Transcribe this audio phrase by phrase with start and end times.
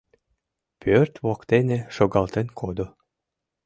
[0.81, 2.87] Пӧрт воктене шогалтен кодо.